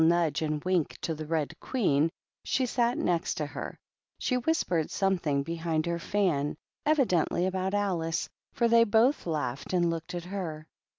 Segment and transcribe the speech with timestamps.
[0.07, 2.09] nudge and wink to the Red Queen,
[2.57, 3.77] who sat m to her,
[4.17, 6.55] she whispered something behind her £
[6.87, 10.65] evidently about Alice, for they both laughed a looked at her.